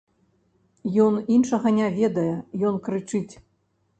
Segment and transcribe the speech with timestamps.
[1.05, 2.33] Ён іншага не ведае,
[2.69, 3.33] ён крычыць.